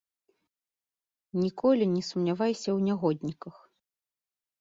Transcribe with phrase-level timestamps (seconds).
[1.43, 3.55] Ніколі не сумнявайся ў нягодніках.